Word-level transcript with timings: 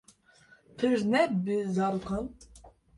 Pir 0.77 0.97
ne 1.11 1.23
bi 1.43 1.57
zarokan 1.75 2.25